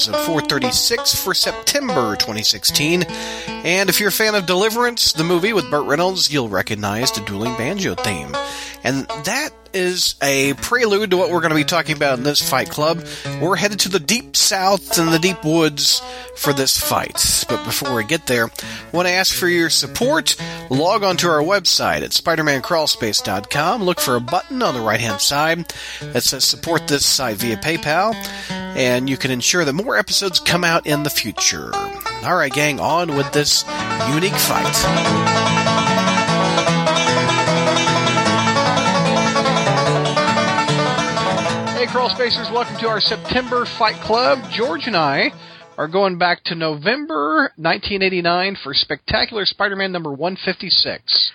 [0.00, 3.02] Episode 436 for September 2016.
[3.02, 7.20] And if you're a fan of Deliverance, the movie with Burt Reynolds, you'll recognize the
[7.20, 8.34] dueling banjo theme.
[8.82, 12.46] And that is a prelude to what we're going to be talking about in this
[12.46, 13.04] fight club.
[13.40, 16.02] We're headed to the deep south and the deep woods
[16.36, 17.44] for this fight.
[17.48, 20.36] But before we get there, I want to ask for your support.
[20.70, 23.82] Log on to our website at SpidermanCrawlspace.com.
[23.82, 27.56] Look for a button on the right hand side that says support this site via
[27.56, 28.14] PayPal,
[28.50, 31.74] and you can ensure that more episodes come out in the future.
[32.24, 33.64] All right, gang, on with this
[34.12, 35.69] unique fight.
[42.14, 44.38] Spacers, welcome to our September Fight Club.
[44.52, 45.30] George and I
[45.78, 51.32] are going back to November 1989 for Spectacular Spider Man number 156.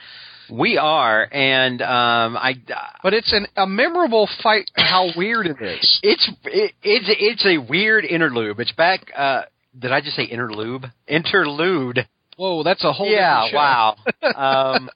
[0.51, 2.55] We are, and um, I.
[3.01, 4.69] But it's an, a memorable fight.
[4.75, 5.99] How weird it is!
[6.03, 8.59] It's it, it's it's a weird interlude.
[8.59, 9.11] It's back.
[9.15, 9.43] Uh,
[9.77, 10.91] did I just say interlude?
[11.07, 12.07] Interlude.
[12.37, 13.47] Whoa, that's a whole yeah.
[13.53, 13.95] Wow.
[14.35, 14.89] um,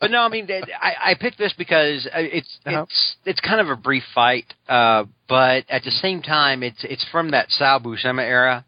[0.00, 0.48] but no, I mean,
[0.80, 2.82] I, I picked this because uh, it's Uh-huh.
[2.82, 7.04] it's it's kind of a brief fight, uh, but at the same time, it's it's
[7.10, 8.64] from that Sal Buscema era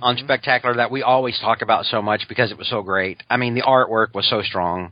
[0.00, 0.24] on Mhm.
[0.24, 3.22] Spectacular that we always talk about so much because it was so great.
[3.30, 4.90] I mean, the artwork was so strong,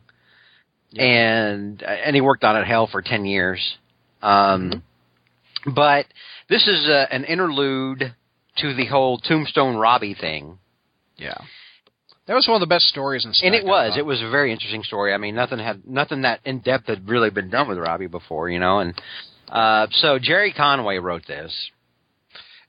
[0.91, 1.03] Yeah.
[1.05, 3.79] and and he worked on it hell for ten years.
[4.23, 4.83] Um,
[5.67, 6.07] But
[6.49, 8.15] this is uh an interlude
[8.59, 10.59] to the whole Tombstone Robbie thing,
[11.17, 11.39] Yeah,
[12.31, 13.33] that was one of the best stories in.
[13.33, 15.13] Spec, and it was it was a very interesting story.
[15.13, 18.49] I mean, nothing had nothing that in depth had really been done with Robbie before,
[18.49, 18.79] you know.
[18.79, 18.95] And
[19.49, 21.53] uh, so Gerry Conway wrote this.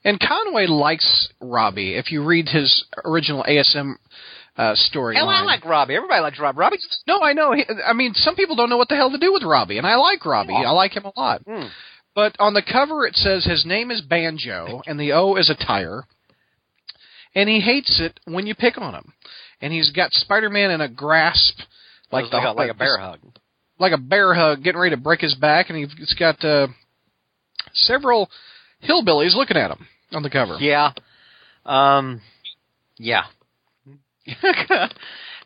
[0.04, 1.94] And Conway likes Robbie.
[1.94, 3.98] If you read his original ASM
[4.58, 5.94] uh, story, Hell, I like Robbie.
[5.94, 6.58] Everybody likes Robbie.
[6.58, 7.54] Robbie's No, I know.
[7.54, 9.86] He, I mean, some people don't know what the hell to do with Robbie, and
[9.86, 10.56] I like Robbie.
[10.56, 11.44] I like him a lot.
[11.46, 11.68] Hmm.
[12.16, 15.66] But on the cover, it says his name is Banjo, and the O is a
[15.66, 16.06] tire,
[17.36, 19.14] and he hates it when you pick on him.
[19.62, 21.56] And he's got Spider-Man in a grasp,
[22.12, 23.20] like like, the, a, like a bear hug.
[23.80, 26.68] like a bear hug, getting ready to break his back, and he's got uh,
[27.74, 28.30] several
[28.88, 30.58] hillbillies looking at him on the cover.
[30.60, 30.92] Yeah.
[31.66, 32.22] Um.
[32.98, 33.24] Yeah.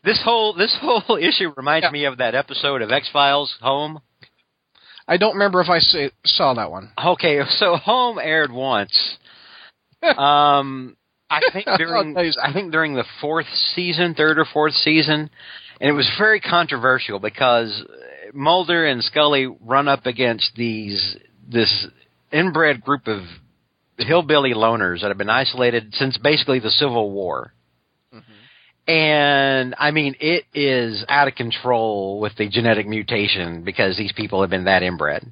[0.04, 1.90] this whole this whole issue reminds Yeah.
[1.90, 4.00] me of that episode of X Files Home.
[5.08, 5.78] I don't remember if I
[6.24, 6.90] saw that one.
[7.02, 9.16] Okay, so Home aired once.
[10.18, 10.96] um,
[11.30, 15.30] I think during I think during the fourth season, third or fourth season,
[15.80, 17.84] and it was very controversial because
[18.32, 21.16] Mulder and Scully run up against these
[21.48, 21.86] this
[22.32, 23.22] inbred group of
[23.98, 27.52] hillbilly loners that have been isolated since basically the Civil War.
[28.88, 34.42] And I mean, it is out of control with the genetic mutation because these people
[34.42, 35.26] have been that inbred.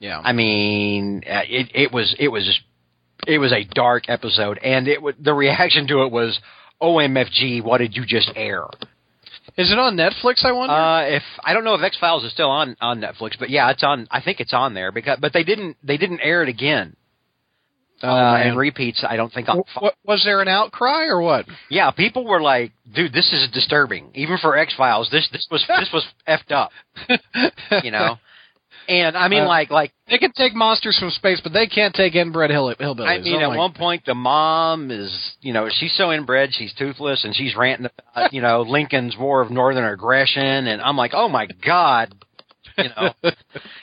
[0.00, 0.20] Yeah.
[0.22, 2.60] I mean, uh, it it was it was
[3.26, 6.38] it was a dark episode, and it wa- the reaction to it was,
[6.80, 8.64] "OMFG, what did you just air?"
[9.56, 10.44] Is it on Netflix?
[10.44, 10.74] I wonder.
[10.74, 13.70] Uh, if I don't know if X Files is still on on Netflix, but yeah,
[13.70, 14.06] it's on.
[14.10, 16.96] I think it's on there because but they didn't they didn't air it again.
[18.02, 19.04] Oh, uh, and repeats.
[19.08, 19.48] I don't think.
[19.48, 21.46] On, W- what, was there an outcry or what?
[21.70, 25.64] yeah, people were like, "Dude, this is disturbing." Even for X Files, this this was
[25.68, 26.70] this was effed up.
[27.82, 28.18] You know.
[28.88, 31.94] And I mean, Uh, like, like they can take monsters from space, but they can't
[31.94, 33.06] take inbred hill- hillbillies.
[33.08, 36.52] I mean, Oh at my- one point, the mom is, you know, she's so inbred,
[36.54, 40.96] she's toothless, and she's ranting about, you know, Lincoln's War of Northern Aggression, and I'm
[40.96, 42.14] like, oh my god,
[42.76, 43.12] you know,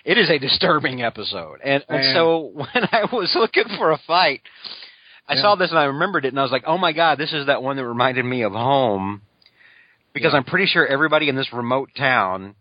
[0.05, 1.59] it is a disturbing episode.
[1.63, 4.41] And, and so when I was looking for a fight,
[5.27, 5.41] I Yeah.
[5.41, 7.47] saw this and I remembered it, and I was like, oh my god, this is
[7.47, 9.21] that one that reminded me of home,
[10.13, 10.37] because Yeah.
[10.37, 12.53] I'm pretty sure everybody in this remote town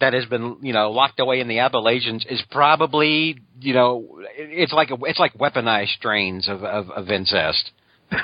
[0.00, 4.72] that has been you know locked away in the Appalachians is probably you know it's
[4.72, 7.70] like a it's like weaponized strains of of, of incest.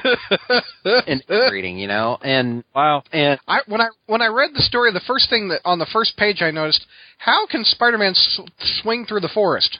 [0.84, 2.18] And breeding you know?
[2.22, 3.02] And wow.
[3.12, 5.88] and I when I when I read the story, the first thing that on the
[5.92, 6.86] first page I noticed,
[7.18, 8.40] how can Spider-Man s-
[8.82, 9.78] swing through the forest?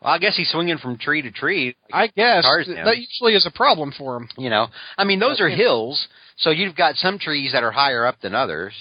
[0.00, 1.76] well, I guess he's swinging from tree to tree.
[1.92, 2.44] I guess.
[2.84, 4.28] That usually is a problem for him.
[4.38, 4.68] you know?
[4.96, 8.34] I mean those are hills so you've got some trees that are higher up than
[8.34, 8.72] others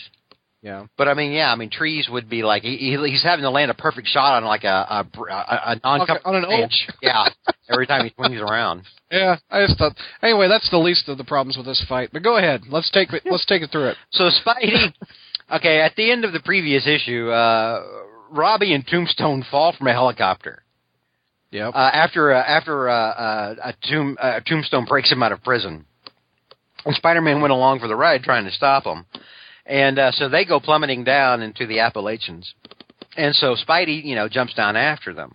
[0.61, 0.87] Yeah.
[0.97, 3.49] but I mean yeah I mean trees would be like he, he- he's having to
[3.49, 6.69] land a perfect shot on like a a, a, a non Okay, on an oak.
[7.01, 7.27] yeah
[7.69, 9.95] every time he swings around Yeah, I just thought.
[10.21, 12.11] Anyway, that's the least of the problems with this fight.
[12.13, 13.23] But go ahead, let's take it.
[13.25, 13.97] Let's take it through it.
[14.11, 14.93] So Spidey,
[15.51, 17.83] okay, at the end of the previous issue, uh,
[18.29, 20.61] Robbie and Tombstone fall from a helicopter
[21.49, 21.71] Yep.
[21.73, 25.85] uh, after uh, after uh, uh, a tomb uh, Tombstone breaks him out of prison.
[26.85, 29.05] And Spider-Man went along for the ride trying to stop him,
[29.69, 32.53] and uh, so they go plummeting down into the Appalachians.
[33.15, 35.31] And so Spidey, you know, jumps down after them.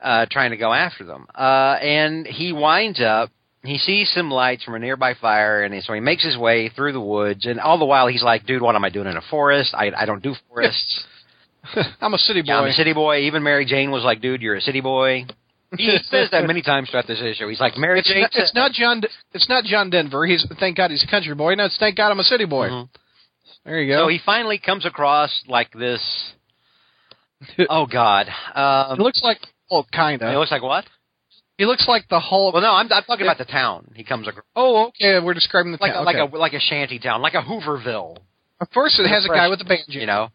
[0.00, 1.26] uh, trying to go after them.
[1.34, 3.30] Uh, and he winds up.
[3.64, 6.92] He sees some lights from a nearby fire, and so he makes his way through
[6.92, 7.44] the woods.
[7.46, 9.74] And all the while, he's like, "Dude, what am I doing in a forest?
[9.74, 11.04] I, I don't do forests.
[12.00, 12.46] I'm a city boy.
[12.46, 15.26] Yeah, I'm a city boy." Even Mary Jane was like, "Dude, you're a city boy."
[15.76, 17.48] He says that many times throughout this issue.
[17.48, 19.02] He's like, "Mary It's Jane." not, it's not John.
[19.34, 20.24] It's not John Denver.
[20.24, 21.54] He's thank God he's a country boy.
[21.56, 22.68] No, it's thank God I'm a city boy.
[22.68, 22.88] Mhm.
[23.64, 24.04] There you go.
[24.04, 26.02] So he finally comes across like this.
[27.70, 28.26] Oh God!
[28.52, 29.38] Um, He looks like
[29.70, 30.34] oh, kind of.
[30.34, 30.84] it looks like what?
[31.56, 32.54] He looks like the Hulk.
[32.54, 33.92] Well, no, I'm, I'm talking about the town.
[33.94, 35.20] He comes across oh, okay.
[35.20, 36.02] We're describing the like town.
[36.02, 36.36] a, like okay.
[36.36, 38.18] a like a shanty town, like a Hooverville.
[38.60, 40.00] Of course, it has a guy with a banjo.
[40.00, 40.28] You know?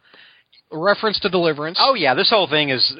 [0.72, 1.78] A reference to Deliverance.
[1.82, 2.94] Oh yeah, this whole thing is.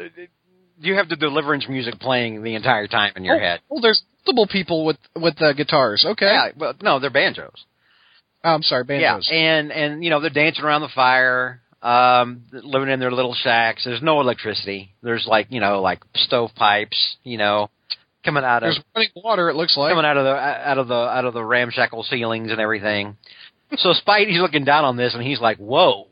[0.80, 3.62] You have the deliverance music playing the entire time in your oh, head.
[3.70, 6.06] Oh, there's multiple people with with uh, guitars.
[6.06, 6.26] Okay.
[6.26, 7.66] Yeah, well, no, they're banjos.
[8.44, 9.28] Oh, I'm sorry, banjos.
[9.32, 13.34] Yeah, and and you know they're dancing around the fire, um, living in their little
[13.34, 13.86] shacks.
[13.86, 14.94] There's no electricity.
[15.02, 17.70] There's like you know like stovepipes, you know,
[18.26, 19.50] coming out of There's running water.
[19.50, 19.92] It looks like.
[19.92, 23.18] coming out of the out of the out of the ramshackle ceilings and everything.
[23.78, 26.08] So Spidey's looking down on this and he's like, "Whoa."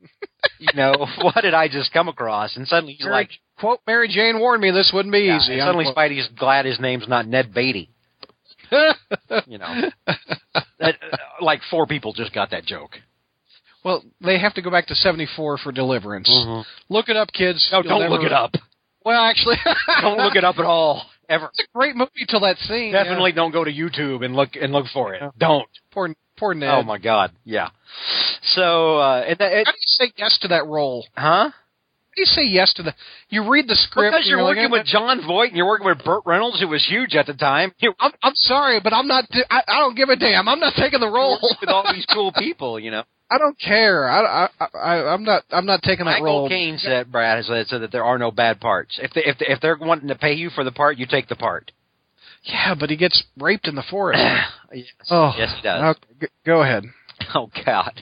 [0.58, 2.56] you know, what did I just come across?
[2.56, 5.58] And suddenly he's Mary, like, quote Mary Jane warned me this wouldn't be yeah, easy.
[5.58, 5.86] suddenly.
[5.86, 7.90] Spidey's glad his name's not Ned Beatty.
[9.46, 9.90] You know,
[10.78, 12.96] that, uh, like four people just got that joke.
[13.84, 16.28] well, they have to go back to '74 for Deliverance.
[16.30, 16.64] Mhm.
[16.88, 17.68] Look it up, kids.
[17.72, 18.54] No, You'll don't never- look it up.
[19.04, 19.56] Well, actually,
[20.02, 21.02] Don't look it up at all.
[21.28, 21.46] Ever.
[21.46, 22.92] It's a great movie till that scene.
[22.92, 25.20] Definitely don't go to YouTube and look and look for it.
[25.22, 25.30] Yeah.
[25.38, 25.68] Don't.
[25.92, 26.70] Poor, poor Ned.
[26.70, 27.32] Oh my God.
[27.44, 27.68] Yeah.
[28.42, 31.06] So, uh, and that, it, How do you say yes to that role?
[31.16, 31.50] huh?
[32.18, 32.92] Do you say yes to the?
[33.28, 34.12] You read the script.
[34.12, 36.84] Because you're and working with Jon Voight and you're working with Burt Reynolds, who was
[36.84, 37.72] huge at the time.
[37.78, 39.26] You're I'm, I'm sorry, but I'm not.
[39.48, 40.48] I, I don't give a damn.
[40.48, 41.38] I'm not taking the role.
[41.60, 43.04] with all these cool people, you know.
[43.30, 44.10] I don't care.
[44.10, 45.44] I, I, I, I'm not.
[45.50, 46.48] I'm not taking that Michael role.
[46.48, 48.98] Caine said, Brad, said, said that there are no bad parts.
[49.00, 51.28] If they, if they, if they're wanting to pay you for the part, you take
[51.28, 51.70] the part.
[52.42, 54.24] Yeah, but he gets raped in the forest.
[54.72, 54.86] yes.
[55.08, 55.96] oh, yes, he does.
[56.16, 56.82] Okay, go ahead.
[57.34, 58.00] Oh God.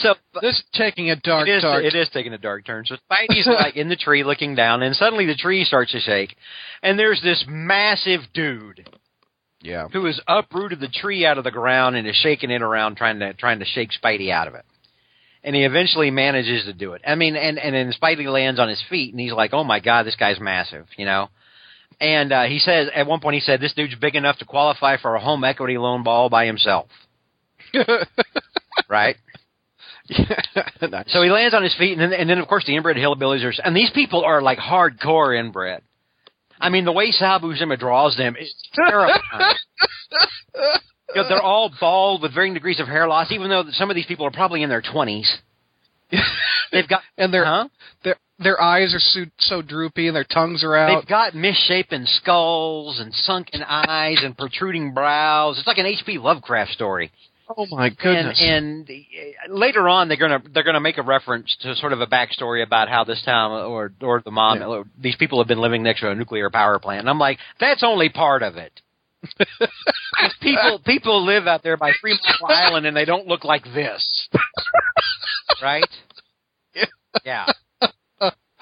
[0.00, 1.84] So This is taking a dark, it is, dark.
[1.84, 2.84] it is taking a dark turn.
[2.86, 6.36] So Spidey's like in the tree looking down, and suddenly the tree starts to shake,
[6.82, 8.88] and there's this massive dude
[9.62, 9.88] Yeah.
[9.88, 13.18] who has uprooted the tree out of the ground and is shaking it around, trying
[13.20, 14.64] to trying to shake Spidey out of it.
[15.44, 17.02] And he eventually manages to do it.
[17.06, 19.78] I mean, and and then Spidey lands on his feet, and he's like, "Oh my
[19.80, 21.28] God, this guy's massive," you know.
[22.00, 24.96] And uh, he says at one point he said, "This dude's big enough to qualify
[24.98, 26.88] for a home equity loan ball by himself."
[28.88, 29.16] Right.
[31.08, 33.44] So he lands on his feet, and then, and then of course the inbred hillbillies
[33.44, 35.82] are, and these people are like hardcore inbred.
[36.60, 39.54] I mean, the way Sal Buscema draws them is terrifying.
[41.06, 44.06] Because they're all bald with varying degrees of hair loss, even though some of these
[44.06, 45.38] people are probably in their twenties.
[46.72, 47.68] They've got and their huh?
[48.04, 51.00] their their eyes are so, so droopy and their tongues are out.
[51.00, 55.58] They've got misshapen skulls and sunken eyes and protruding brows.
[55.58, 56.18] It's like an H.P.
[56.18, 57.10] Lovecraft story.
[57.56, 58.38] Oh my goodness!
[58.40, 58.90] And, and
[59.50, 62.62] uh, later on, they're gonna they're gonna make a reference to sort of a backstory
[62.62, 64.66] about how this town or or the mom Yeah.
[64.66, 67.00] or these people have been living next to a nuclear power plant.
[67.00, 68.80] And I'm like, that's only part of it.
[70.40, 74.28] people people live out there by Three Mile Island and they don't look like this,
[75.62, 75.84] right?
[77.24, 77.46] Yeah.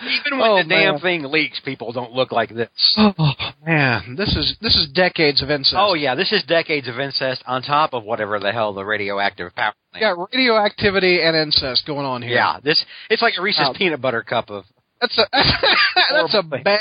[0.02, 1.00] Even when Oh, the damn man.
[1.00, 2.68] thing leaks, people don't look like this.
[2.98, 3.32] oh
[3.64, 5.76] man, this is this is decades of incest.
[5.78, 9.54] Oh yeah, this is decades of incest on top of whatever the hell the radioactive
[9.54, 10.16] power plant.
[10.16, 12.34] got radioactivity and incest going on here.
[12.34, 13.72] Yeah, this it's like a Reese's Wow.
[13.76, 14.64] peanut butter cup of
[15.00, 16.80] that's a that's a bad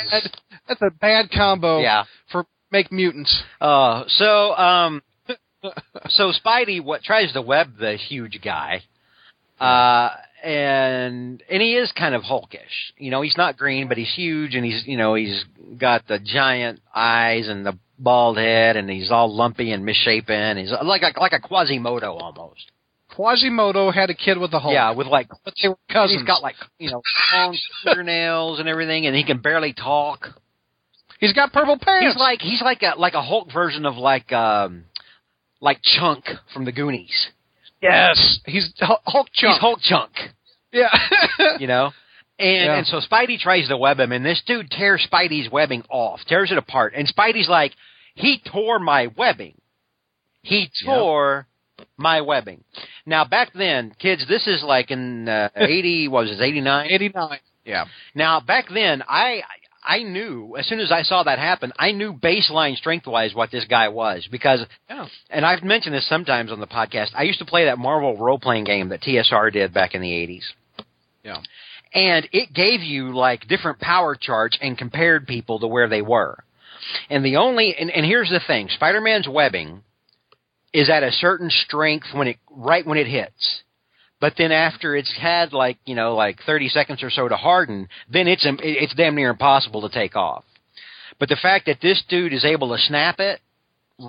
[0.68, 1.80] that's a bad combo.
[1.80, 2.04] yeah.
[2.30, 3.42] for make mutants.
[3.60, 5.02] Uh, so um,
[6.08, 8.82] so Spidey what tries to web the huge guy,
[9.60, 10.10] uh,
[10.42, 12.92] and and he is kind of hulkish.
[12.98, 15.44] You know, he's not green, but he's huge, and he's you know he's
[15.78, 20.58] got the giant eyes and the bald head, and he's all lumpy and misshapen.
[20.58, 22.70] He's like a, like a Quasimodo almost.
[23.14, 24.74] Quasimodo had a kid with a Hulk.
[24.74, 26.20] Yeah, with like but they were cousins.
[26.20, 27.02] he's got like you know
[27.32, 30.26] long fingernails and everything, and he can barely talk.
[31.18, 32.06] he's got purple pants.
[32.06, 34.84] He's like he's like a like a Hulk version of like um
[35.60, 37.28] like Chunk from the Goonies.
[37.82, 39.52] Yes, he's Hul- Hulk chunk.
[39.54, 40.12] He's Hulk Chunk,
[40.72, 40.88] yeah.
[41.58, 41.92] you know.
[42.38, 42.76] And Yeah.
[42.76, 46.52] and so Spidey tries to web him, and this dude tears Spidey's webbing off, tears
[46.52, 47.72] it apart, and Spidey's like,
[48.14, 49.54] he tore my webbing.
[50.42, 51.46] He tore
[51.96, 52.62] my webbing.
[53.06, 56.90] Now back then, kids, this is like in uh, eighty, what was it, eighty nine?
[56.90, 57.40] Eighty nine.
[57.64, 57.86] Yeah.
[58.14, 59.42] Now back then, I
[59.86, 63.50] I knew as soon as I saw that happen, I knew baseline strength wise what
[63.52, 65.06] this guy was because, Yeah.
[65.30, 67.10] and I've mentioned this sometimes on the podcast.
[67.14, 70.12] I used to play that Marvel role playing game that TSR did back in the
[70.12, 70.52] eighties.
[71.22, 71.38] Yeah.
[71.94, 76.42] and it gave you like different power charts and compared people to where they were.
[77.08, 79.82] And the only and, and here's the thing: Spider-Man's webbing
[80.72, 83.62] is at a certain strength when it right when it hits.
[84.20, 87.88] But then after it's had like you know like 30 seconds or so to harden,
[88.10, 90.44] then it's it's damn near impossible to take off.
[91.18, 93.40] But the fact that this dude is able to snap it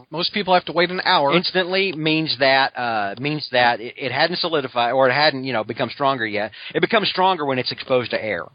[0.09, 4.11] most people have to wait an hour instantly means that uh, means that it, it
[4.11, 6.51] hadn't solidified or it hadn't you know become stronger yet.
[6.75, 8.45] It becomes stronger when it's exposed to air.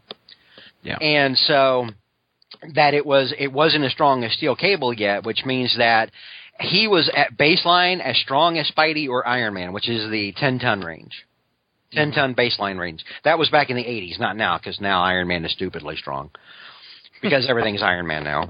[0.83, 0.97] Yeah.
[0.97, 1.87] And so
[2.75, 6.11] that it was it wasn't as strong as steel cable yet, which means that
[6.59, 10.59] he was at baseline as strong as Spidey or Iron Man, which is the ten
[10.59, 11.25] ton range.
[11.93, 12.15] 10 mm-hmm.
[12.15, 13.03] ton baseline range.
[13.23, 16.31] That was back in the 80s, not now, because now Iron Man is stupidly strong.
[17.21, 18.49] Because everything's Iron Man now.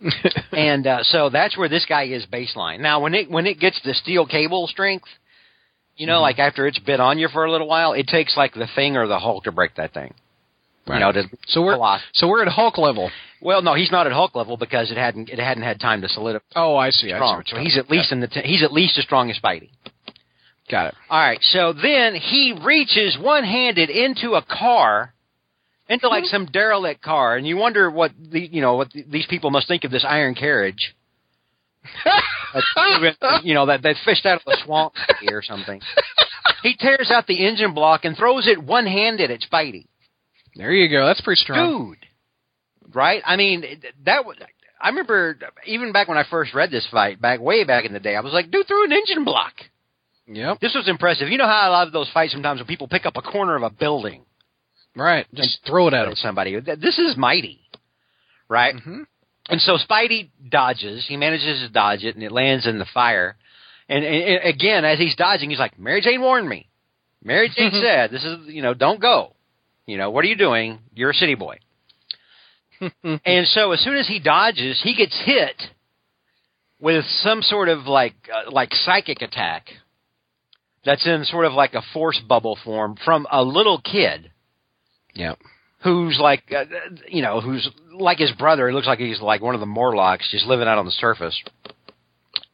[0.52, 2.80] and uh, so that's where this guy is baseline.
[2.80, 5.06] Now, when it when it gets the steel cable strength,
[5.96, 6.22] you know, mm-hmm.
[6.22, 8.96] like after it's been on you for a little while, it takes like the thing
[8.96, 10.14] or the Hulk to break that thing.
[10.86, 10.96] Right.
[10.96, 11.78] You know, to so we're
[12.12, 13.10] so we're at Hulk level.
[13.40, 16.08] Well, no, he's not at Hulk level because it hadn't it hadn't had time to
[16.08, 16.44] solidify.
[16.56, 17.10] Oh, I see.
[17.10, 17.40] Strong.
[17.40, 19.38] I see so he's at least in the t- he's at least as strong as
[19.38, 19.70] Spidey.
[20.70, 20.94] Got it.
[21.10, 21.40] All right.
[21.42, 25.12] So then he reaches one handed into a car
[25.88, 26.30] into like mm-hmm.
[26.30, 29.68] some derelict car, and you wonder what the you know what the, these people must
[29.68, 30.94] think of this iron carriage.
[33.42, 34.94] you know that that fished out of the swamp
[35.30, 35.80] or something.
[36.62, 39.86] He tears out the engine block and throws it one handed at Spidey.
[40.54, 41.06] There you go.
[41.06, 42.94] That's pretty strong, dude.
[42.94, 43.22] Right?
[43.26, 43.64] I mean
[44.04, 44.24] that.
[44.24, 44.36] was.
[44.80, 48.00] I remember even back when I first read this fight, back way back in the
[48.00, 49.54] day, I was like, dude threw an engine block.
[50.26, 50.60] Yep.
[50.60, 51.28] This was impressive.
[51.28, 53.62] You know how I love those fights sometimes when people pick up a corner of
[53.62, 54.24] a building
[54.94, 55.26] Right.
[55.34, 56.14] Just throw it at him.
[56.16, 56.58] somebody.
[56.60, 57.60] This is mighty,
[58.48, 58.74] right?
[58.74, 59.02] Mm-hmm.
[59.48, 61.04] And so Spidey dodges.
[61.08, 63.36] He manages to dodge it, and it lands in the fire.
[63.88, 66.68] And, and, and again, as he's dodging, he's like, "Mary Jane warned me.
[67.24, 69.34] Mary Jane said this is, you know, don't go.
[69.86, 70.78] You know, what are you doing?
[70.94, 71.58] You're a city boy."
[73.24, 75.60] and so as soon as he dodges, he gets hit
[76.80, 79.68] with some sort of like uh, like psychic attack
[80.84, 84.32] that's in sort of like a force bubble form from a little kid
[85.14, 85.34] yeah.
[85.82, 86.64] Who's like, uh,
[87.08, 88.68] you know, who's like his brother.
[88.68, 91.40] He looks like he's like one of the Morlocks, just living out on the surface.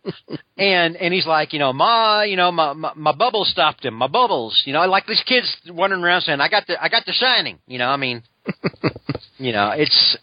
[0.56, 3.94] and and he's like, you know, ma, you know, my, my my bubbles stopped him.
[3.94, 7.04] My bubbles, you know, like these kids wandering around saying, I got the I got
[7.04, 7.58] the shining.
[7.66, 8.22] You know, I mean,
[9.38, 10.16] you know, it's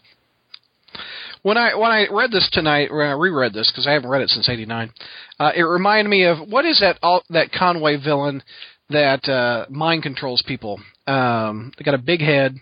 [1.46, 4.20] when I when I read this tonight, when I reread this because I haven't read
[4.20, 4.90] it since '89,
[5.38, 8.42] uh, it reminded me of what is that all, that Conway villain
[8.90, 10.80] that uh, mind controls people.
[11.06, 12.56] Um, they got a big head,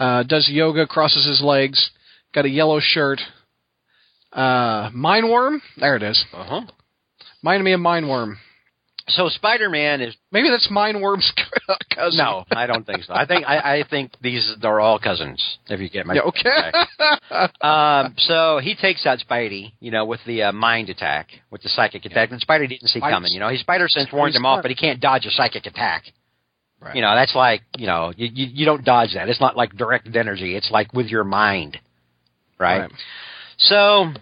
[0.00, 1.90] uh, does yoga, crosses his legs,
[2.34, 3.20] got a yellow shirt.
[4.32, 5.58] Uh, Mindworm?
[5.76, 6.24] There it is.
[6.32, 6.60] Uh huh.
[7.42, 8.36] Mind me of Mindworm.
[9.08, 11.30] So Spider Man is maybe that's Mindworm's
[11.94, 12.18] cousin.
[12.18, 13.14] No, I don't think so.
[13.14, 15.42] I think I, I think these are all cousins.
[15.68, 17.50] If you get my yeah, okay.
[17.60, 21.68] um, so he takes out Spidey, you know, with the uh, mind attack, with the
[21.68, 23.32] psychic attack, and Spidey didn't see coming.
[23.32, 26.04] You know, his spider sense warned him off, but he can't dodge a psychic attack.
[26.80, 26.96] Right.
[26.96, 29.28] You know, that's like you know, you, you you don't dodge that.
[29.28, 30.56] It's not like directed energy.
[30.56, 31.78] It's like with your mind,
[32.58, 32.80] right?
[32.80, 32.92] right.
[33.58, 34.12] So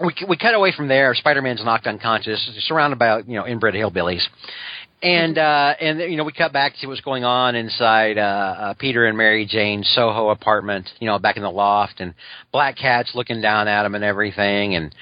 [0.00, 1.14] we we cut away from there.
[1.14, 4.22] Spider Man's knocked unconscious, surrounded by you know inbred hillbillies,
[5.02, 8.74] and uh, and you know we cut back to what's going on inside uh, uh,
[8.74, 10.88] Peter and Mary Jane's Soho apartment.
[10.98, 12.14] You know, back in the loft, and
[12.52, 14.94] Black Cat's looking down at him and everything, and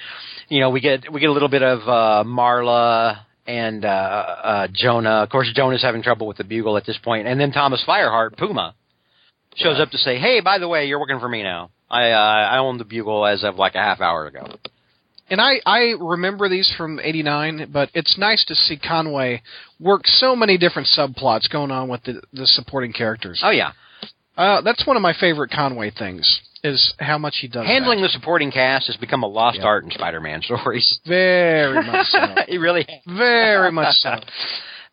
[0.48, 4.68] you know we get we get a little bit of uh, Marla and uh, uh,
[4.72, 5.22] Jonah.
[5.22, 8.36] Of course, Jonah's having trouble with the bugle at this point, and then Thomas Fireheart,
[8.36, 8.74] Puma,
[9.54, 11.70] shows up to say, "Hey, by the way, you're working for me now.
[11.88, 14.48] I uh, I own the bugle as of like a half hour ago."
[15.32, 19.40] And I I remember these from '89, but it's nice to see Conway
[19.80, 23.40] work so many different subplots going on with the the supporting characters.
[23.42, 23.72] Oh yeah,
[24.36, 27.66] uh, that's one of my favorite Conway things is how much he does.
[27.66, 28.08] Handling that.
[28.08, 29.64] the supporting cast has become a lost yep.
[29.64, 31.00] art in Spider-Man stories.
[31.06, 32.34] Very much so.
[32.46, 34.16] he really, very much so.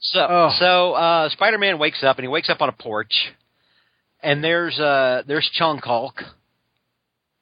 [0.02, 0.56] So, oh.
[0.58, 3.34] so uh, Spider-Man wakes up and he wakes up on a porch,
[4.24, 6.24] and there's uh, there's Chunk Hulk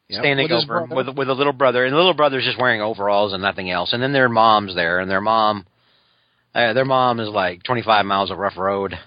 [0.10, 0.22] yep.
[0.22, 3.34] standing with over with with a little brother, and the little brother's just wearing overalls
[3.34, 3.94] and nothing else.
[3.94, 5.66] And then their mom's there, and their mom,
[6.56, 8.98] uh, their mom is like 25 miles of rough road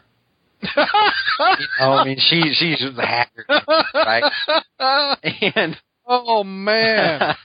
[0.62, 0.68] you
[1.80, 3.44] know, I mean, she she's the hacker,
[3.94, 4.24] right?
[5.54, 5.76] And
[6.06, 7.34] oh man.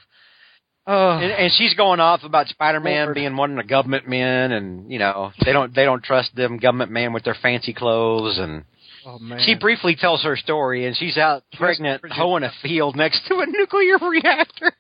[0.88, 1.18] Oh.
[1.18, 3.16] And, and she's going off about Spider-Man Lord.
[3.16, 6.60] being one of the government men, and you know they don't they don't trust them
[6.60, 8.66] government men with their fancy clothes, and
[9.06, 9.40] oh, man.
[9.46, 13.46] she briefly tells her story, and she's out pregnant, hoeing a field next to a
[13.46, 14.72] nuclear reactor.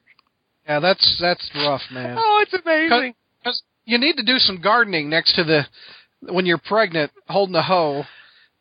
[0.67, 2.15] Yeah, that's that's rough, man.
[2.17, 3.13] Oh, it's amazing.
[3.43, 5.61] Because you need to do some gardening next to the
[6.21, 8.03] when you're pregnant, holding a hoe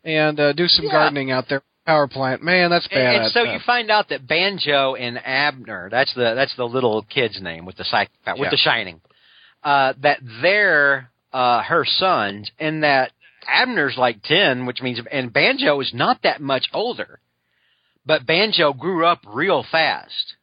[0.04, 0.92] and uh, do some Yeah.
[0.92, 1.62] gardening out there.
[1.87, 3.14] Power plant, man, that's bad.
[3.14, 7.02] And, and so you find out that Banjo and Abner, that's the that's the little
[7.02, 8.50] kid's name with the psych with Yeah.
[8.50, 9.02] the shining.
[9.62, 13.12] Uh that they're uh her sons and that
[13.48, 17.20] Abner's like 10, which means and Banjo is not that much older.
[18.06, 20.34] But Banjo grew up real fast,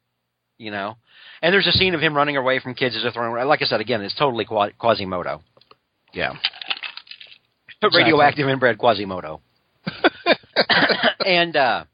[0.58, 0.96] you know.
[1.40, 3.66] And there's a scene of him running away from kids as they're throwing like I
[3.66, 5.42] said again, it's totally Qua- Quasimodo.
[6.12, 6.34] yeah.
[7.82, 9.40] Radioactive inbred Quasimodo.
[11.26, 11.84] and uh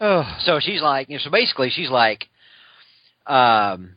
[0.00, 2.26] Oh, So she's like, you know, so basically she's like,
[3.26, 3.94] um,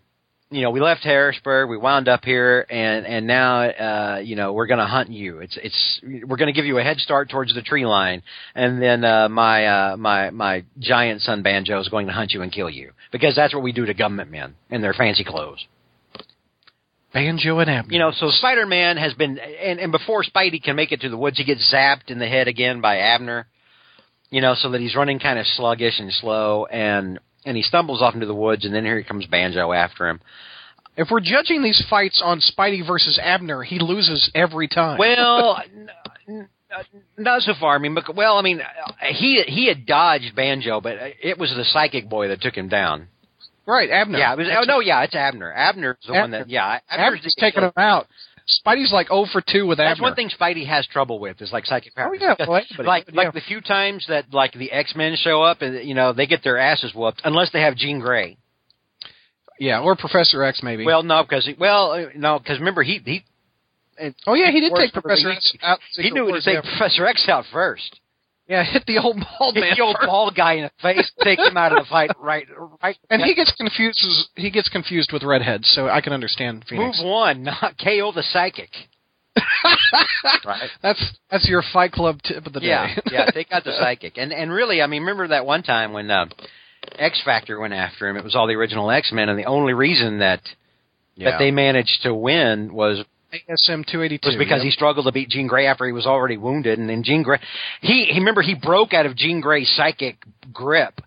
[0.50, 4.54] you know, we left Harrisburg, we wound up here, and and now, uh, you know,
[4.54, 5.40] we're gonna hunt you.
[5.40, 8.24] It's it's we're gonna give you a head start towards the tree line,
[8.56, 12.42] and then uh, my uh, my my giant son Banjo is going to hunt you
[12.44, 15.66] and kill you because that's what we do to government men in their fancy clothes.
[17.14, 17.94] Banjo and Abner.
[17.94, 21.10] You know, so Spider Man has been, and, and before Spidey can make it to
[21.10, 23.48] the woods, he gets zapped in the head again by Abner.
[24.30, 28.02] You know, so that he's running kind of sluggish and slow, and and he stumbles
[28.02, 30.20] off into the woods, and then here comes Banjo after him.
[30.96, 34.98] if we're judging these fights on Spidey versus Abner, he loses every time.
[34.98, 35.90] Well, n-
[36.28, 36.50] n-
[37.18, 37.76] not so far.
[37.76, 38.62] I mean, well, I mean,
[39.10, 43.08] he he had dodged Banjo, but it was the psychic boy that took him down.
[43.66, 44.18] right, Abner.
[44.20, 44.48] Yeah, it was.
[44.60, 45.52] Oh no, yeah, it's Abner.
[45.54, 46.50] Abner's the one that.
[46.50, 48.08] Yeah, Abner's Abner's the- taking him out.
[48.48, 50.04] Spidey's like 0 for 2 with That's Abner.
[50.04, 52.18] one thing Spidey has trouble with is like psychic powers.
[52.22, 53.16] Oh yeah, well, like yeah.
[53.16, 56.28] like the few times that like the X Men show up and you know they
[56.28, 58.38] get their asses whooped unless they have Jean Grey.
[59.60, 60.86] yeah, or Professor X maybe.
[60.86, 63.26] Well, no, because well, no, because remember he he
[64.26, 65.80] oh yeah, he did take Professor X out.
[65.96, 66.64] he knew to take.
[66.64, 68.00] Professor X out first.
[68.48, 69.74] Yeah, hit the old bald Hit man.
[69.76, 70.08] the old first.
[70.08, 72.12] bald guy in the face, take him out of the fight.
[72.20, 72.46] Right,
[72.82, 72.98] right.
[73.10, 74.00] And he gets confused.
[74.36, 77.00] He gets confused with redheads, so I can understand Phoenix.
[77.00, 78.70] move one, not KO the psychic.
[80.46, 80.70] right.
[80.82, 82.68] That's that's your Fight Club tip of the day.
[82.68, 83.26] Yeah, yeah.
[83.32, 86.26] Take out the psychic, and and really, I mean, remember that one time when uh,
[86.98, 88.18] X Factor went after him?
[88.18, 90.42] It was all the original X Men, and the only reason that
[91.18, 93.04] that they managed to win was
[93.50, 96.06] ASM two eighty two was because he struggled to beat Jean Grey after he was
[96.06, 97.40] already wounded, and then Jean Grey,
[97.82, 100.18] he, he remember he broke out of Jean Grey's psychic
[100.54, 101.02] grip,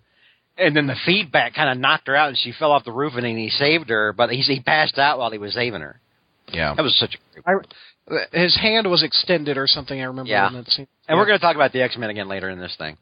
[0.59, 3.15] and then the feedback kind of knocked her out, and she fell off the roof,
[3.17, 5.99] and then he saved her, but he he passed out while he was saving her.
[6.53, 6.75] yeah.
[6.75, 7.55] That was such a I,
[8.33, 9.99] his hand was extended or something.
[10.01, 10.49] I remember Yeah.
[10.49, 10.89] in that scene.
[11.09, 12.97] And we're going to talk about the X Men again later in this thing.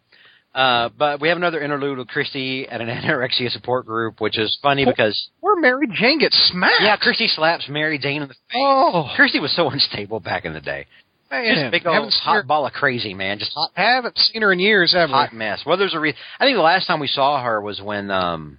[0.58, 4.58] Uh, but we have another interlude with Christy at an anorexia support group, which is
[4.60, 6.82] funny because Where Mary Jane gets smacked.
[6.82, 8.56] yeah, Christy slaps Mary Jane in the face.
[8.56, 10.86] Oh Christy was so unstable back in the day.
[11.30, 13.38] Just big old hot her, ball of crazy, man.
[13.38, 15.12] Just hot, haven't seen her in years ever.
[15.12, 15.62] hot mess.
[15.64, 16.18] Well, there's a reason.
[16.40, 18.58] I think the last time we saw her was when um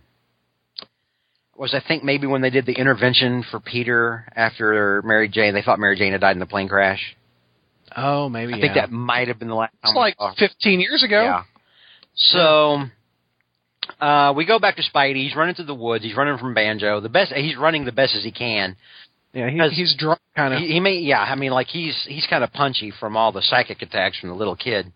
[1.58, 5.54] was I think maybe when they did the intervention for Peter after Mary Jane.
[5.54, 7.18] They thought Mary Jane had died in the plane crash.
[7.98, 8.54] Oh, maybe.
[8.54, 11.24] I think that might have been the last it's like fifteen years ago.
[11.24, 11.44] Yeah.
[12.20, 12.84] So
[14.00, 15.24] uh, we go back to Spidey.
[15.24, 16.04] He's running through the woods.
[16.04, 17.00] He's running from Banjo.
[17.00, 17.32] The best.
[17.34, 18.76] He's running the best as he can.
[19.34, 20.60] Yeah, he, he's drunk, kind of.
[20.60, 20.98] He, he may.
[21.00, 21.22] Yeah.
[21.22, 24.36] I mean, like he's he's kind of punchy from all the psychic attacks from the
[24.36, 24.92] little kid.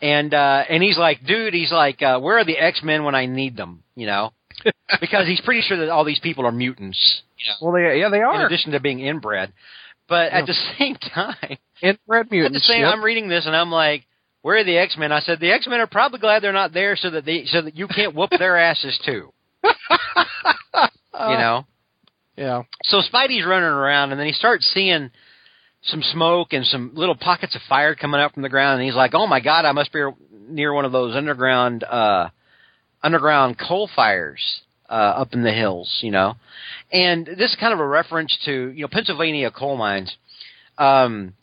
[0.00, 3.16] And uh and he's like, dude, he's like, uh, where are the X Men when
[3.16, 3.82] I need them?
[3.96, 4.30] You know,
[5.00, 7.22] because he's pretty sure that all these people are mutants.
[7.60, 8.36] well, they, yeah, they are.
[8.36, 9.52] In addition to being inbred,
[10.08, 10.38] but Yeah.
[10.38, 12.66] at the same time, inbred At the mutants.
[12.68, 12.92] same, yep.
[12.94, 14.04] I'm reading this and I'm like,
[14.42, 15.12] where are the X Men?
[15.12, 17.62] I said the X Men are probably glad they're not there, so that they so
[17.62, 19.32] that you can't whoop their asses too.
[19.64, 21.66] you know.
[22.36, 22.62] Yeah.
[22.84, 25.10] So Spidey's running around and then he starts seeing
[25.82, 28.96] some smoke and some little pockets of fire coming up from the ground, and he's
[28.96, 30.02] like, "Oh my God, I must be
[30.48, 32.28] near one of those underground uh,
[33.02, 36.34] underground coal fires." Uh, up in the hills, you know,
[36.90, 40.16] and this is kind of a reference to you know Pennsylvania coal mines.
[40.78, 41.34] Um,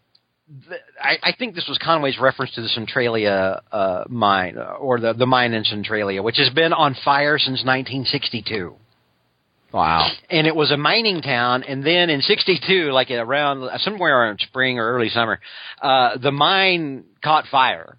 [1.01, 5.13] I, I think this was Conway's reference to the Centralia uh, mine, uh, or the
[5.13, 8.75] the mine in Centralia, which has been on fire since 1962
[9.73, 10.07] Wow.
[10.29, 11.63] and it was a mining town.
[11.63, 15.39] And then in '62, like around somewhere in spring or early summer,
[15.81, 17.97] uh, the mine caught fire,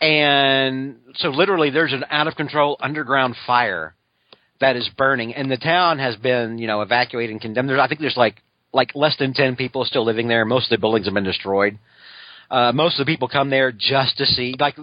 [0.00, 3.94] and so literally there's an out of control underground fire
[4.60, 7.68] that is burning, and the town has been you know evacuated and condemned.
[7.68, 8.36] There's, I think there's like
[8.72, 10.44] like less than ten people still living there.
[10.44, 11.78] Most of the buildings have been destroyed.
[12.50, 14.76] Uh, most of the people come there just to see, like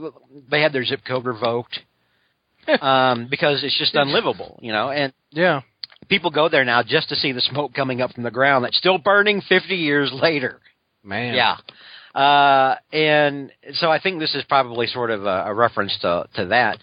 [0.50, 1.80] they had their zip code revoked
[2.82, 4.90] um, because it's just unlivable, you know.
[4.90, 5.62] And Yeah.
[6.08, 8.78] people go there now just to see the smoke coming up from the ground that's
[8.78, 10.60] still burning 50 years later.
[11.04, 11.36] Man.
[11.36, 11.58] Yeah.
[12.20, 16.48] Uh, and so I think this is probably sort of a, a reference to, to
[16.48, 16.80] that.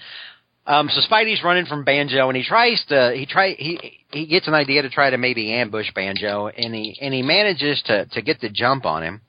[0.67, 4.49] Um, so Spidey's running from Banjo and he tries to, he try, he, he gets
[4.49, 8.21] an idea to try to maybe ambush Banjo and he, and he manages to, to
[8.23, 9.21] get the jump on him.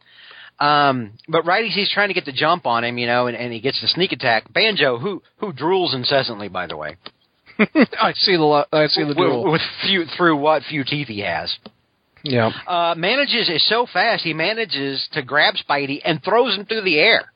[0.59, 3.37] Um, but right as he's trying to get the jump on him, you know, and,
[3.37, 6.95] and he gets the sneak attack, Banjo, who who drools incessantly, by the way,
[7.59, 11.19] I see the lo- I see the with, with few through what few teeth he
[11.19, 11.55] has,
[12.23, 12.49] Yeah.
[12.65, 16.97] uh, manages is so fast he manages to grab Spidey and throws him through the
[16.97, 17.31] air.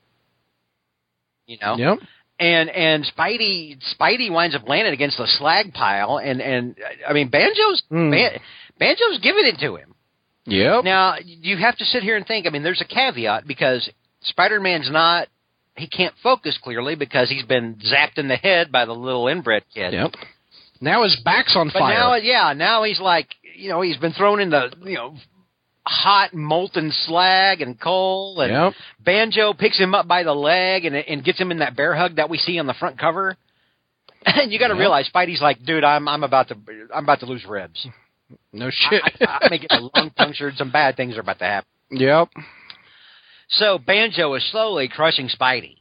[1.46, 1.98] You know, Yep.
[2.42, 6.76] And and Spidey Spidey winds up landing against the slag pile, and and
[7.08, 8.10] I mean Banjo's Mm.
[8.10, 8.40] Ban-
[8.80, 9.94] Banjo's giving it to him.
[10.46, 10.84] Yep.
[10.84, 12.46] Now you have to sit here and think.
[12.46, 13.88] I mean, there's a caveat because
[14.22, 15.28] Spider-Man's not.
[15.76, 19.62] He can't focus clearly because he's been zapped in the head by the little inbred
[19.74, 19.92] kid.
[19.94, 20.10] Yep.
[20.80, 21.94] Now his back's on But fire.
[21.94, 25.14] now, yeah, now he's like, you know, he's been thrown in the, you know,
[25.84, 28.72] hot molten slag and coal, and Yep.
[29.04, 32.16] Banjo picks him up by the leg and and gets him in that bear hug
[32.16, 33.36] that we see on the front cover.
[34.24, 34.80] And you got to Yep.
[34.80, 36.56] realize Spidey's like, dude, I'm I'm about to
[36.94, 37.84] I'm about to lose ribs.
[38.52, 39.02] No shit.
[39.20, 40.54] I, I, I'm getting a lung punctured.
[40.56, 41.68] Some bad things are about to happen.
[41.90, 42.28] yep.
[43.48, 45.76] So Banjo is slowly crushing Spidey.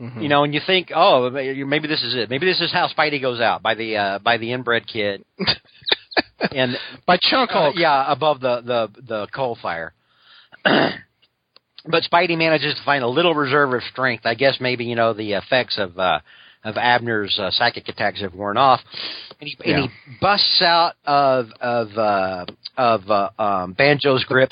[0.00, 0.22] Mhm.
[0.22, 2.30] You know, and you think, oh, maybe this is it.
[2.30, 5.22] Maybe this is how Spidey goes out by the uh, by the inbred kid.
[6.54, 6.76] and
[7.06, 9.92] by Chunk uh, yeah, above the the the coal fire.
[10.64, 14.26] but Spidey manages to find a little reserve of strength.
[14.26, 16.20] I guess maybe you know the effects of uh,
[16.64, 18.80] of Abner's uh, psychic attacks have worn off,
[19.40, 19.80] and he, Yeah.
[19.80, 24.50] and he busts out of of uh, of uh, um, Banjo's grip,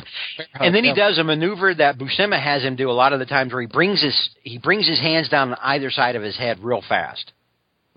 [0.55, 3.27] and then he does a maneuver that Buscema has him do a lot of the
[3.27, 6.37] times, where he brings his he brings his hands down on either side of his
[6.37, 7.33] head real fast.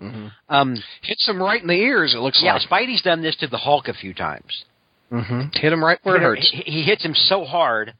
[0.04, 0.32] Mhm.
[0.48, 2.14] Um, Hits him right in the ears.
[2.14, 2.62] It looks yeah, like.
[2.68, 4.64] Spidey's done this to the Hulk a few times.
[5.10, 6.50] hmm Hit him right where it hurts.
[6.50, 7.94] He, he hits him so hard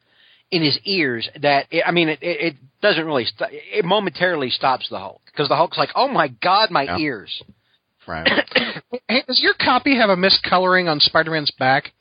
[0.51, 3.25] in his ears that it, I mean, it, it, it doesn't really.
[3.25, 6.97] St- it momentarily stops the Hulk because the Hulk's like, "Oh my God, my Yeah.
[6.99, 7.41] ears!"
[8.07, 8.27] Right.
[9.07, 11.91] hey, does your copy have a miscoloring on Spider-Man's back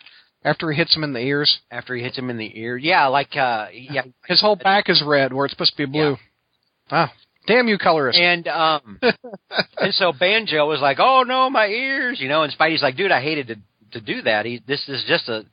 [0.45, 1.61] after he hits him in the ears?
[1.71, 5.03] After he hits him in the ear, yeah, like uh, yeah, His whole back is
[5.05, 6.17] red where it's supposed to be blue.
[6.91, 7.11] Ah,
[7.47, 8.19] damn you, colorist.
[8.19, 8.99] and um,
[9.79, 13.13] and so Banjo was like, "Oh no, my ears!" You know, and Spidey's like, "Dude,
[13.13, 13.57] I hated to
[13.93, 14.47] to do that.
[14.47, 15.45] He this is just a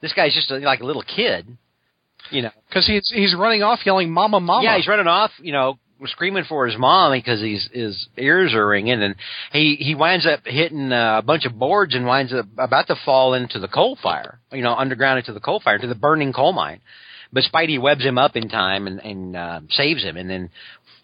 [0.00, 1.46] this guy's just a, like a little kid."
[2.30, 5.52] You know, Because he's he's running off yelling "Mama, Mama." Yeah, he's running off, you
[5.52, 9.14] know, screaming for his mom because his his ears are ringing, and
[9.52, 13.34] he he winds up hitting a bunch of boards and winds up about to fall
[13.34, 16.52] into the coal fire, you know, underground into the coal fire, to the burning coal
[16.52, 16.80] mine.
[17.32, 20.50] But Spidey webs him up in time and and uh, saves him, and then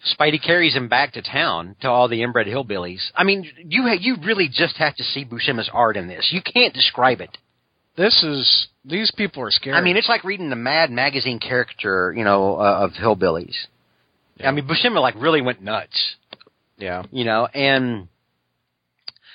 [0.05, 3.01] Spidey carries him back to town to all the inbred hillbillies.
[3.15, 6.29] I mean, you ha- you really just have to see Buscema's art in this.
[6.31, 7.37] You can't describe it.
[7.95, 9.77] This is these people are scary.
[9.77, 13.55] I mean, it's like reading the Mad magazine caricature, you know, uh, of hillbillies.
[14.43, 16.15] I mean, Buscema like really went nuts,
[16.77, 18.07] yeah, you know, and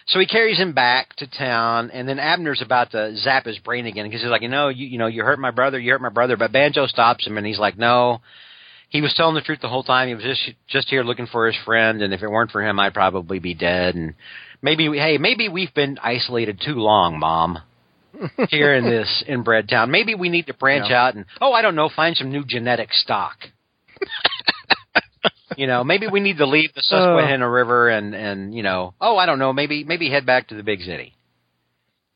[0.09, 3.87] so he carries him back to town, and then Abner's about to zap his brain
[3.87, 6.03] again because he's like, you know, you you know, you hurt my brother, you hurt
[6.03, 8.21] my brother, but Banjo stops him, and he's like, no.
[8.89, 10.09] He was telling the truth the whole time.
[10.09, 12.81] He was just just here looking for his friend, and if it weren't for him,
[12.81, 13.95] I'd probably be dead.
[13.95, 14.15] And
[14.63, 17.59] maybe, we, hey, maybe we've been isolated too long, Mom
[18.49, 19.91] here in this inbred town.
[19.91, 21.03] Maybe we need to branch Yeah.
[21.05, 23.37] out and oh, I don't know, find some new genetic stock.
[25.57, 29.17] you know, maybe we need to leave the Susquehanna River and and you know, oh,
[29.17, 31.15] I don't know, maybe maybe head back to the big city.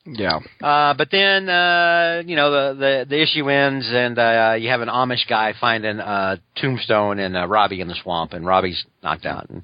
[0.04, 0.40] Yeah.
[0.60, 4.80] Uh, but then uh, you know the, the the issue ends and uh, you have
[4.80, 9.26] an Amish guy finding a tombstone and uh, Robbie in the swamp and Robbie's knocked
[9.26, 9.62] out and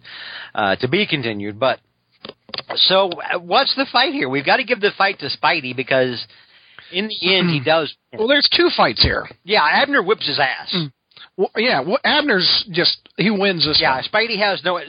[0.54, 1.58] uh, to be continued.
[1.58, 1.80] But
[2.76, 4.28] so uh, what's the fight here?
[4.28, 6.24] We've got to give the fight to Spidey because
[6.92, 7.94] in the end he does.
[8.12, 9.28] Well, there's two fights here.
[9.44, 10.74] Yeah, Abner whips his ass.
[11.36, 14.04] Well, yeah, well, Abner's just he wins this Yeah, one.
[14.04, 14.80] Spidey has no.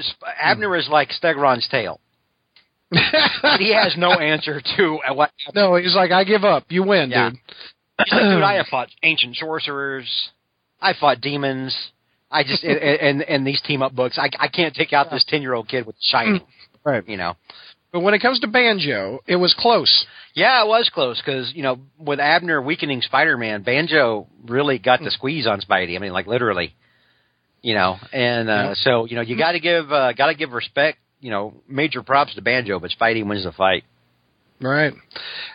[0.41, 1.99] Abner is like Stegron's tail.
[2.91, 5.31] He has no answer to what.
[5.53, 6.65] no, he's like, I give up.
[6.69, 7.29] You win, Yeah.
[7.29, 7.39] dude.
[8.05, 10.07] He's like, dude, I have fought ancient sorcerers.
[10.81, 11.75] I fought demons.
[12.31, 14.17] I just and and, and these team up books.
[14.19, 16.45] I I can't take out this ten year old kid with shiny.
[16.85, 17.07] Right.
[17.09, 17.35] You know.
[17.91, 20.05] But when it comes to Banjo, it was close.
[20.33, 25.01] Yeah, it was close because you know with Abner weakening Spider Man, Banjo really got
[25.01, 25.97] the squeeze on Spidey.
[25.97, 26.73] I mean, like literally.
[27.61, 28.73] You know, and uh, Yeah.
[28.75, 30.99] so you know you got to give uh, got to give respect.
[31.21, 33.83] You know, major props to Banjo, but Spidey wins the fight.
[34.61, 34.93] Right.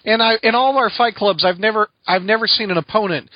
[0.04, 3.28] And I in all of our fight clubs I've never I've never seen an opponent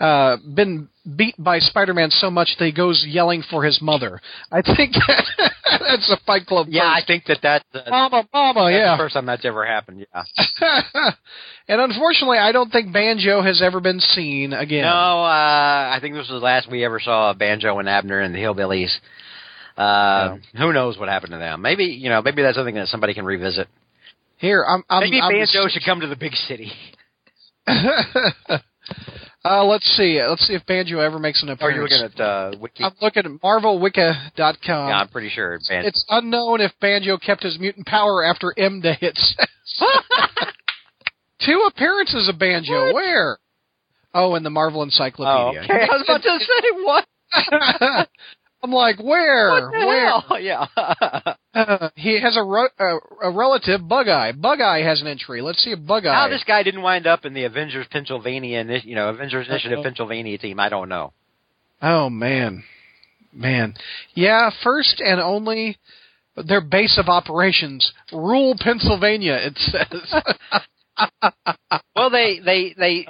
[0.00, 4.20] uh been beat by Spider-Man so much that he goes yelling for his mother.
[4.50, 5.24] I think that,
[5.64, 6.68] that's a fight club.
[6.70, 8.96] Yeah, I think that that's, uh, Mama, mama, that's yeah.
[8.96, 10.06] the first time that's ever happened.
[10.14, 10.22] Yeah.
[11.68, 14.82] and unfortunately, I don't think Banjo has ever been seen again.
[14.82, 18.20] No, uh, I think this was the last we ever saw of Banjo and Abner
[18.20, 18.94] and the Hillbillies.
[19.76, 21.62] Uh, Who knows what happened to them?
[21.62, 23.68] Maybe you know, maybe that's something that somebody can revisit.
[24.38, 24.82] Here, I'm.
[24.88, 26.72] I'm maybe I'm, Banjo should come to the big city.
[29.44, 30.22] Uh, let's see.
[30.24, 31.76] Let's see if Banjo ever makes an appearance.
[31.76, 32.14] Are appearance.
[32.16, 32.84] you looking at uh, Wiki?
[32.84, 34.88] I'm looking at MarvelWikia.com.
[34.88, 35.58] yeah, I'm pretty sure.
[35.68, 35.84] Man.
[35.84, 38.98] It's unknown if Banjo kept his mutant power after M Day.
[39.00, 39.88] It says
[41.44, 42.86] two appearances of Banjo.
[42.86, 42.94] What?
[42.94, 43.38] Where?
[44.14, 45.62] Oh, in the Marvel oh, Encyclopedia.
[45.62, 45.88] okay.
[45.90, 48.08] I was about to say what?
[48.62, 49.70] I'm like, where?
[49.70, 50.06] Where?
[50.06, 50.24] hell?
[50.40, 50.66] Yeah.
[51.54, 54.32] Uh, he has a, ro- uh, a relative, Bug Eye.
[54.32, 55.42] Bug Eye has an entry.
[55.42, 56.14] Let's see if Bug Eye.
[56.14, 59.84] How this guy didn't wind up in the Avengers Pennsylvania, you know, Avengers Initiative Uh-oh.
[59.84, 61.12] Pennsylvania team, I don't know.
[61.82, 62.64] Oh man,
[63.34, 63.74] man,
[64.14, 64.48] yeah.
[64.64, 65.76] First and only
[66.48, 69.34] their base of operations, Rule Pennsylvania.
[69.34, 70.14] It says.
[71.94, 73.06] Well, they they they.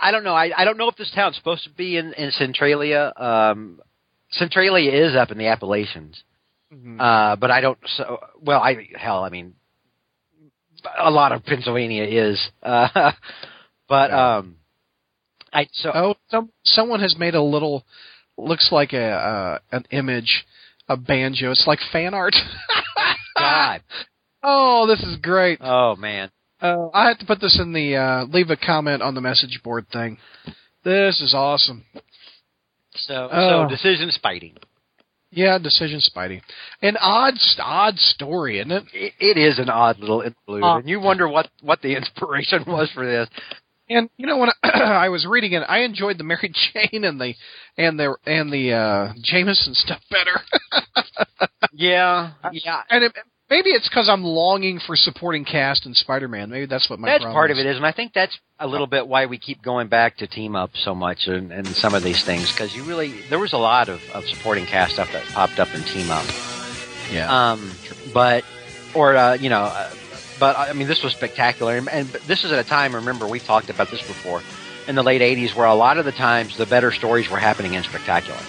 [0.00, 0.34] I I don't know.
[0.34, 3.12] I I don't know if this town's supposed to be in in Centralia.
[3.16, 3.80] Um,
[4.32, 6.22] Centralia is up in the Appalachians,
[7.00, 7.78] uh, but I don't.
[7.96, 9.54] So well, I hell, I mean,
[10.98, 13.12] a lot of Pennsylvania is, uh,
[13.88, 14.56] but um,
[15.52, 17.84] I so oh, some someone has made a little.
[18.38, 20.46] Looks like a uh, an image
[20.88, 21.50] a banjo.
[21.50, 22.34] It's like fan art.
[23.36, 23.82] God,
[24.42, 25.58] Oh, this is great.
[25.60, 29.14] oh man, Uh, I have to put this in the uh, leave a comment on
[29.14, 30.18] the message board thing.
[30.84, 31.84] This is awesome.
[32.94, 33.64] So Oh.
[33.64, 34.56] so decisions fighting.
[35.34, 36.42] Yeah, decision Spidey.
[36.82, 38.84] An odd, odd story, isn't it?
[38.92, 42.64] It, it is an odd little interlude, Uh, and you wonder what what the inspiration
[42.66, 43.28] was for this.
[43.88, 44.68] And you know when I,
[45.04, 47.34] I was reading it, I enjoyed the Mary Jane and the
[47.78, 50.38] and the and the uh, Jameson stuff better.
[51.74, 52.82] Yeah, yeah.
[52.90, 53.12] and it,
[53.52, 56.48] maybe it's because I'm longing for supporting cast in Spider-Man.
[56.48, 58.86] Maybe that's what my that's part of it is, and I think that's a little
[58.86, 62.02] bit why we keep going back to team up so much and, and some of
[62.02, 65.24] these things because you really there was a lot of, of supporting cast stuff that
[65.34, 66.24] popped up in team up.
[67.12, 67.28] Yeah.
[67.28, 67.70] Um,
[68.14, 68.44] but
[68.94, 69.90] or uh, you know, uh,
[70.40, 72.94] but I mean this was spectacular, and, and this is at a time.
[72.94, 74.40] Remember, we've talked about this before
[74.88, 77.74] in the late '80s, where a lot of the times the better stories were happening
[77.74, 78.40] in spectacular.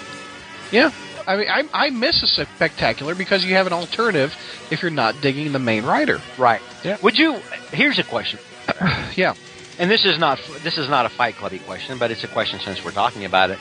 [0.72, 0.92] yeah.
[1.27, 4.36] I mean, I, I miss a spectacular because you have an alternative
[4.71, 6.19] if you're not digging the main writer.
[6.38, 6.62] Right.
[6.83, 6.97] Yeah.
[7.01, 7.36] Would you?
[7.71, 8.39] Here's a question.
[9.15, 9.36] Yeah.
[9.77, 12.59] and this is not this is not a Fight Clubby question, but it's a question
[12.59, 13.59] since we're talking about it.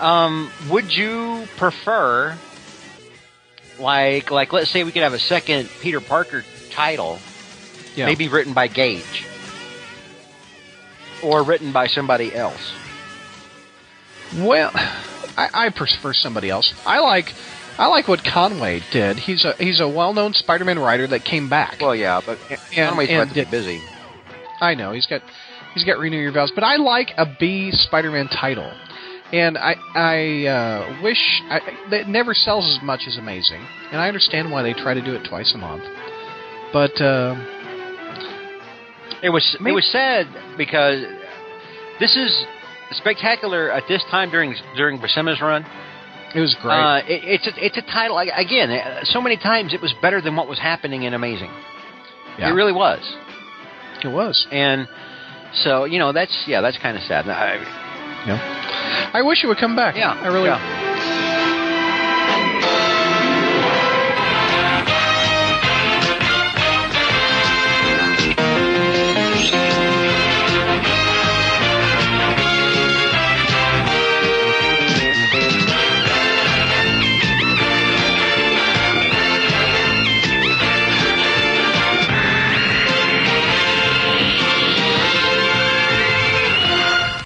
[0.00, 2.36] Um, would you prefer,
[3.78, 7.18] like, like let's say we could have a second Peter Parker title,
[7.96, 8.06] Yeah.
[8.06, 9.24] maybe written by Gage,
[11.22, 12.72] or written by somebody else?
[14.36, 14.72] Well,
[15.36, 16.72] I, I prefer somebody else.
[16.84, 17.26] I like,
[17.78, 19.16] I like what Conway did.
[19.18, 21.78] He's a he's a well-known Spider-Man writer that came back.
[21.80, 23.80] Well, yeah, but And- Conway's and to did- busy.
[24.60, 25.22] I know he's got
[25.74, 28.70] he's got renew your vows, but I like a B Spider-Man title,
[29.32, 31.18] and I I uh, wish
[31.50, 35.02] I, it never sells as much as Amazing, and I understand why they try to
[35.02, 35.82] do it twice a month,
[36.72, 37.34] but uh,
[39.22, 40.26] It was it was sad
[40.58, 41.02] because
[42.00, 42.44] this is
[42.94, 45.64] spectacular at this time during during Buscema's run.
[46.34, 46.74] it was great.
[46.74, 48.70] Uh, it, it's a, it's a title again.
[48.70, 51.50] uh, So many times it was better than what was happening in Amazing.
[52.38, 52.48] Yeah.
[52.48, 53.00] It really was,
[54.02, 54.46] it was.
[54.50, 54.88] and
[55.64, 57.28] so you know that's yeah that's kind of sad.
[57.28, 57.58] I,
[59.12, 59.96] I wish it would come back.
[59.96, 60.46] yeah, I really.
[60.48, 60.91] yeah.